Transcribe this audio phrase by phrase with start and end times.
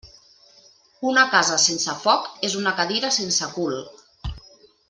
[1.09, 3.81] Una casa sense foc és una cadira sense cul.